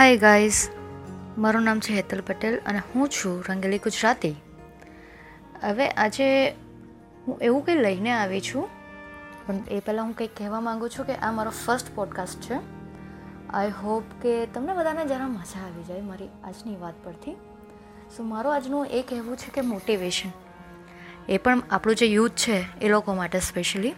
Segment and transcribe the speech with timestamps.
[0.00, 0.68] Hi guys
[1.38, 4.36] મારું નામ છે હેતલ પટેલ અને હું છું રંગેલી ગુજરાતી.
[5.62, 6.50] હવે આજે
[7.28, 8.68] હું એવું કંઈ લઈને આવી છું.
[9.46, 12.54] પણ એ પહેલાં હું કંઈક કહેવા માગું છું કે આ મારો ફર્સ્ટ પોડકાસ્ટ છે.
[13.50, 17.32] આઈ હોપ કે તમને બધાને જરા મજા આવી જાય મારી આજની વાત પરથી.
[18.16, 20.30] સો મારો આજનું એ કહેવું છે કે મોટિવેશન
[21.28, 23.94] એ પણ આપણું જે યુથ છે એ લોકો માટે સ્પેશિયલી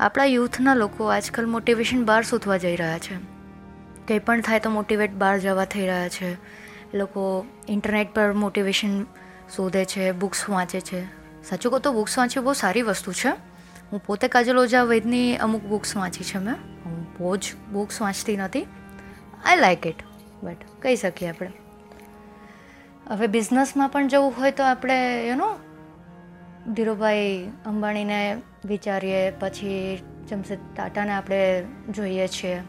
[0.00, 3.29] આપણા યુથના લોકો આજકાલ મોટિવેશન બહાર શોધવા જઈ રહ્યા છે.
[4.10, 6.32] કંઈ પણ થાય તો મોટિવેટ બહાર જવા થઈ રહ્યા છે.
[6.32, 9.02] એ લોકો ઇન્ટરનેટ પર મોટિવેશન
[9.56, 11.04] શોધે છે બુક્સ વાંચે છે.
[11.42, 13.28] સાચું કહું તો બુક્સ વાંચવી બહુ સારી વસ્તુ છે.
[13.92, 16.54] હું પોતે કાજલ ઓઝા વૈદની અમુક બુક્સ વાંચી છે મેં.
[16.84, 18.66] હું બહુ જ બુક્સ વાંચતી નથી.
[19.44, 19.94] આઈ લાઇક ઇટ
[20.42, 21.52] બટ કહી શકીએ આપણે.
[23.08, 25.36] હવે બિઝનેસમાં પણ જવું હોય તો આપણે યુ
[26.72, 32.60] ધીરુભાઈ અંબાણીને વિચારીએ, પછી જમશેદ ટાટાને આપણે જોઈએ છીએ.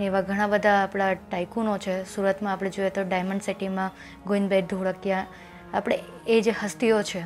[0.00, 2.14] ને એવા ઘણા બધા આપણા ટાઈકુનો છે.
[2.14, 3.90] સુરતમાં આપણે જોઈએ તો ડાયમંડ સિટીમાં
[4.26, 5.26] ગોવિંદભાઈ ધોળકિયા,
[5.74, 7.20] આપણે એ જે હસ્તીઓ છે,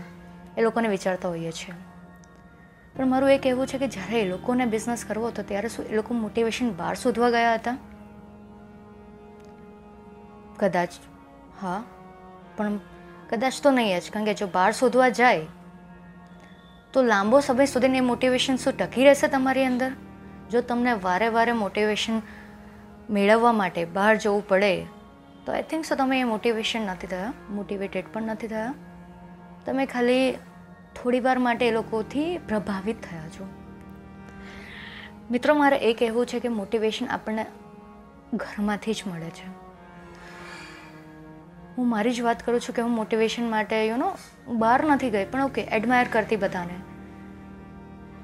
[0.56, 1.74] એ લોકોને વિચારતા હોઈએ છીએ.
[2.96, 5.96] પણ મારું એ કહેવું છે કે જ્યારે એ લોકોને બિઝનેસ કરવો હતો, ત્યારે શું એ
[5.96, 7.76] લોકો મોટિવેશન બહાર શોધવા ગયા હતા?
[10.58, 10.88] કદાચ,
[11.62, 11.82] હા.
[12.56, 12.78] પણ
[13.30, 15.46] કદાચ તો નહીં જ, કારણ કે જો બહાર શોધવા જાય,
[16.92, 19.90] તો લાંબો સમય સુધીની મોટિવેશન શું ટકી રહેશે તમારી અંદર?
[20.50, 22.22] જો તમને વારે વારે મોટિવેશન
[23.10, 24.84] મેળવવા માટે બહાર જવું પડે,
[25.46, 27.32] તો આઈ થિંક સો તમે એ મોટિવેશન નથી થયા.
[27.50, 28.74] મોટિવેટેડ પણ નથી થયા.
[29.66, 30.32] તમે ખાલી
[31.02, 33.48] થોડી વાર માટે એ લોકોથી પ્રભાવિત થયા છો.
[35.30, 37.46] મિત્રો, મારે એ કહેવું છે કે મોટિવેશન આપણને
[38.34, 39.64] ઘરમાંથી જ મળે છે.
[41.78, 45.24] હું મારી જ વાત કરું છું કે હું મોટિવેશન માટે યુ નો બહાર નથી ગઈ,
[45.24, 46.74] પણ ઓકે એડમાયર કરતી બધાને.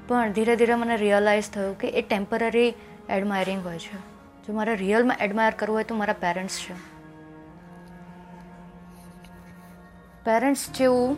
[0.07, 2.73] પણ ધીરે ધીરે મને રિયલાઇઝ થયું કે એ ટેમ્પરરી
[3.09, 4.10] એડમાયરિંગ હોય છે.
[4.47, 6.73] જો મારે રિયલમાં એડમાયર કરવું હોય તો મારા પેરેન્ટ્સ છે.
[10.25, 11.17] પેરેન્ટ્સ જેવું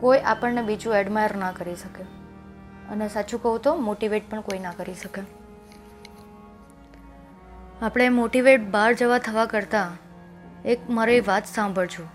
[0.00, 2.02] કોઈ આપણને બીજું એડમાયર ના કરી શકે.
[2.88, 5.22] અને સાચું કહું તો મોટિવેટ પણ કોઈ ના કરી શકે.
[7.82, 9.92] આપણે મોટિવેટ બહાર જવા થવા કરતાં
[10.62, 12.06] એક મારી વાત સાંભળજો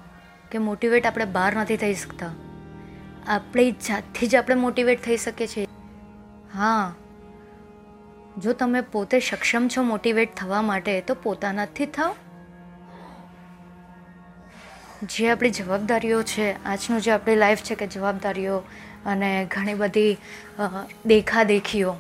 [0.52, 2.32] કે મોટિવેટ આપણે બહાર નથી થઈ શકતા.
[3.28, 5.68] આપણી જાતથી જ આપણે મોટિવેટ થઈ શકીએ છીએ.
[6.54, 6.94] હા
[8.40, 12.16] જો તમે પોતે સક્ષમ છો મોટિવેટ થવા માટે, તો પોતાનાથી થાવ.
[15.04, 18.58] જે આપણી જવાબદારીઓ છે, આજનું જે આપણી લાઈફ છે કે જવાબદારીઓ
[19.06, 20.18] અને ઘણી બધી
[21.06, 21.96] દેખાદેખીઓ,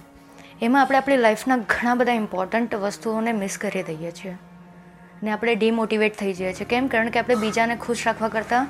[0.61, 4.37] એમાં આપણે આપણી લાઈફના ઘણા બધા ઇમ્પોર્ટન્ટ વસ્તુઓને મિસ કરી દઈએ છીએ.
[5.23, 6.67] ને આપણે ડિમોટિવેટ થઈ જઈએ છીએ.
[6.67, 6.87] કેમ?
[6.87, 8.67] કારણ કે આપણે બીજાને ખુશ રાખવા કરતાં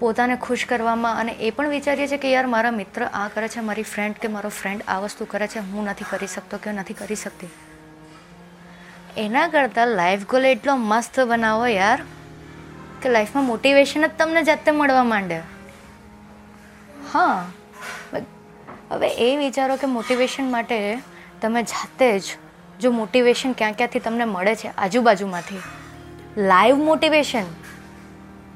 [0.00, 3.60] પોતાને ખુશ કરવામાં અને એ પણ વિચારીએ છીએ કે યાર, મારા મિત્ર આ કરે છે,
[3.60, 6.94] મારી ફ્રેન્ડ કે મારો ફ્રેન્ડ આ વસ્તુ કરે છે, હું નથી કરી શકતો કે નથી
[6.94, 7.48] કરી શકતી.
[9.16, 12.00] એના કરતાં લાઈફ ગોલ એટલો મસ્ત બનાવો યાર
[13.02, 15.38] કે લાઈફમાં મોટિવેશન જ તમને જાતે મળવા માંડે.
[17.12, 17.46] હા
[18.90, 20.78] હવે એ વિચારો કે મોટિવેશન માટે
[21.42, 22.24] તમે જાતે જ
[22.80, 25.62] જો મોટિવેશન ક્યાં ક્યાંથી તમને મળે છે, આજુબાજુમાંથી.
[26.36, 27.46] લાઈવ મોટિવેશન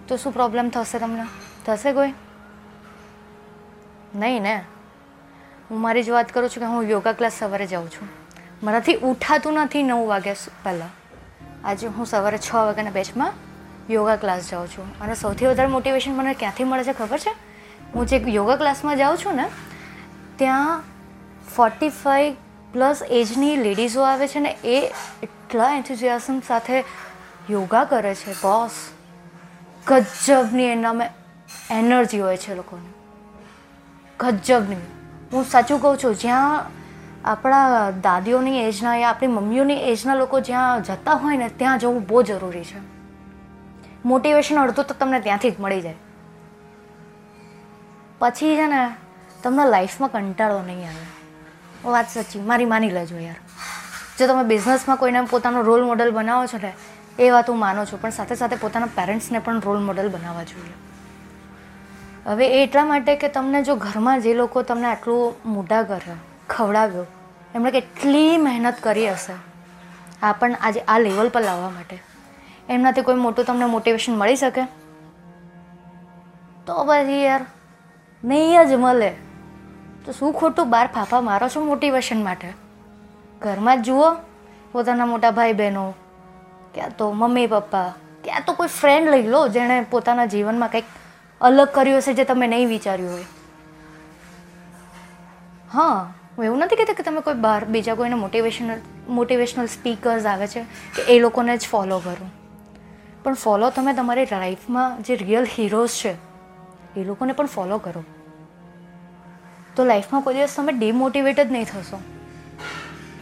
[0.08, 1.22] તો શું પ્રોબ્લેમ થશે તમને?
[1.66, 2.12] થશે કોઈ?
[4.14, 4.64] નહીં ને.
[5.70, 8.08] હું મારી જ વાત કરું છું કે હું યોગા ક્લાસ સવારે જાઉં છું.
[8.62, 10.88] મારાથી ઉઠાતું નથી નવ વાગ્યા પહેલાં.
[11.64, 13.32] આજે હું સવારે છ વાગ્યાના બેચમાં
[13.90, 14.98] યોગા ક્લાસ જાઉં છું.
[14.98, 17.30] અને સૌથી વધારે મોટિવેશન મને ક્યાંથી મળે છે ખબર છે?
[17.94, 19.48] હું જે યોગા ક્લાસમાં જાઉં છું ને,
[20.36, 20.82] ત્યાં
[21.56, 22.34] ફોર્ટી ફાઈવ
[22.72, 24.92] પ્લસ એજની લેડીઝો આવે છે ને, એ
[25.22, 26.84] એટલા એન્થુઝિયાઝમ સાથે
[27.50, 28.70] યોગા કરે છે બોસ
[29.88, 31.08] ગજબની એનામાં
[31.70, 32.88] એનર્જી હોય છે લોકોને.
[34.20, 34.76] ગજબની.
[35.32, 36.66] હું સાચું કહું છું, જ્યાં
[37.24, 42.22] આપણા દાદીઓની એજના યા આપણી મમ્મીઓની એજના લોકો જ્યાં જતા હોય ને, ત્યાં જવું બહુ
[42.22, 42.80] જરૂરી છે.
[44.04, 45.94] મોટિવેશન અડધું તો તમને ત્યાંથી જ મળી જાય.
[48.18, 48.90] પછી છે ને,
[49.42, 51.06] તમને લાઈફમાં કંટાળો નહીં આવે.
[51.90, 53.36] વાત સાચી, મારી માની લેજો યાર.
[54.18, 56.72] જો તમે બિઝનેસમાં કોઈને પોતાનો રોલ મોડલ બનાવો છો ને
[57.18, 60.74] એ વાત હું માનું છું, પણ સાથે સાથે પોતાના પેરેન્ટ્સને પણ રોલ મોડલ બનાવવા જોઈએ.
[62.26, 66.16] હવે એ એટલા માટે કે તમને જો ઘરમાં જે લોકો તમને આટલું મોટા કરે
[66.48, 67.06] ખવડાવ્યો,
[67.54, 69.36] એમણે કેટલી મહેનત કરી હશે,
[70.22, 71.98] આ પણ આજે આ લેવલ પર લાવવા માટે.
[72.68, 74.64] એમનાથી કોઈ મોટું તમને મોટિવેશન મળી શકે?
[76.66, 77.44] તો પછી યાર,
[78.24, 79.10] નહીં જ મળે.
[80.04, 82.50] તો શું ખોટું બાર ફાફા મારો છો મોટિવેશન માટે?
[83.42, 84.10] ઘરમાં જ જુઓ,
[84.72, 85.94] પોતાના મોટા ભાઈ બહેનો
[86.78, 87.88] ક્યાં તો મમ્મી, પપ્પા,
[88.24, 90.84] ક્યાં તો કોઈ ફ્રેન્ડ લઈ લો જેણે પોતાના જીવનમાં કંઈક
[91.40, 93.24] અલગ કર્યું હશે જે તમે નહીં વિચાર્યું હોય.
[95.72, 98.78] હા હું એવું નથી કહેતી કે તમે કોઈ બહાર, બીજા કોઈને મોટિવેશનલ
[99.08, 100.62] મોટિવેશનલ સ્પીકર્સ આવે છે
[100.96, 102.28] કે એ લોકોને જ ફોલો કરો.
[103.24, 106.12] પણ ફોલો તમે તમારી લાઈફમાં જે રિયલ હીરોઝ છે,
[107.00, 108.04] એ લોકોને પણ ફોલો કરો.
[109.76, 112.00] તો લાઈફમાં કોઈ દિવસ તમે ડિમોટિવેટ જ નહીં થશો.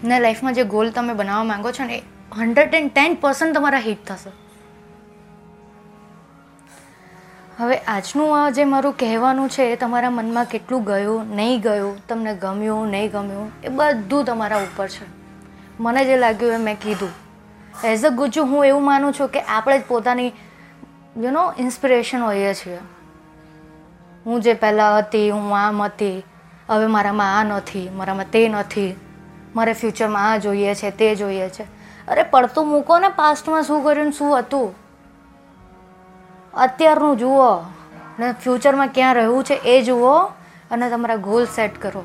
[0.05, 2.03] ને લાઈફમાં જે ગોલ તમે બનાવવા માંગો છો ને
[2.35, 4.31] હંડ્રેડ એન્ડ ટેન પર્સન્ટ તમારા હિટ થશે.
[7.57, 12.35] હવે આજનું આ જે મારું કહેવાનું છે, એ તમારા મનમાં કેટલું ગયું, નહીં ગયું, તમને
[12.35, 15.07] ગમ્યું, નહીં ગમ્યું, એ બધું તમારા ઉપર છે.
[15.81, 17.09] મને જે લાગ્યું એ મેં કીધું.
[17.85, 20.33] એઝ અ ગુજુ, હું એવું માનું છું કે આપણે જ પોતાની
[21.17, 22.79] યુ નો ઇન્સ્પિરેશન હોઈએ છીએ.
[24.27, 26.23] હું જે પહેલાં હતી, હું આમ હતી,
[26.71, 28.97] હવે મારામાં આ નથી, મારામાં તે નથી.
[29.57, 31.76] મારે ફ્યુચરમાં આ જોઈએ છે, તે જોઈએ છે.
[32.09, 34.75] અરે, પડતું મૂકો ને પાસ્ટમાં શું કર્યું શું હતું?
[36.55, 37.61] અત્યારનું જુઓ.
[38.19, 40.19] ને ફ્યુચરમાં ક્યાં રહેવું છે એ જુઓ
[40.71, 42.05] અને તમારા ગોલ સેટ કરો.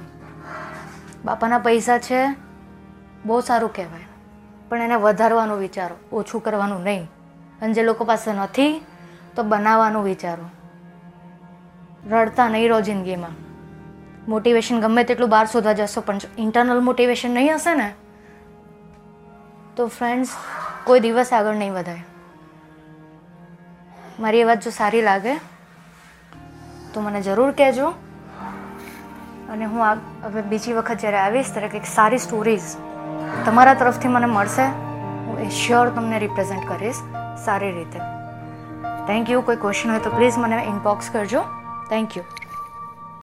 [1.25, 2.27] બાપાના પૈસા છે,
[3.25, 4.07] બહુ સારું કહેવાય.
[4.69, 7.03] પણ એને વધારવાનું વિચારો, ઓછું કરવાનું નહીં.
[7.62, 8.86] અને જે લોકો પાસે નથી,
[9.36, 10.44] તો બનાવવાનું વિચારો.
[12.09, 13.30] રડતા નહીં રહો જિંદગીમાં.
[14.27, 17.94] મોટિવેશન ગમે તેટલું બહાર શોધવા જશો, પણ ઇન્ટરનલ મોટિવેશન નહીં હશે ને?
[19.81, 20.31] તો ફ્રેન્ડ્સ
[20.83, 22.03] કોઈ દિવસ આગળ નહીં વધાય
[24.19, 25.33] મારી એ વાત જો સારી લાગે,
[26.93, 27.87] તો મને જરૂર કહેજો.
[29.51, 32.67] અને હું આ હવે બીજી વખત જ્યારે આવીશ, ત્યારે કંઈક સારી સ્ટોરીઝ
[33.45, 34.67] તમારા તરફથી મને મળશે.
[35.25, 37.01] હું એ શ્યોર તમને રિપ્રેઝેન્ટ કરીશ
[37.45, 37.99] સારી રીતે.
[39.07, 41.41] થેન્ક યુ કોઈ ક્વેશ્ચન હોય તો પ્લીઝ મને ઇનબોક્સ કરજો.
[41.89, 42.23] Thank you